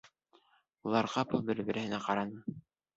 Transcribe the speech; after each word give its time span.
Улар 0.89 1.11
ҡапыл 1.17 1.47
бер-береһенә 1.53 2.05
ҡараны. 2.11 2.61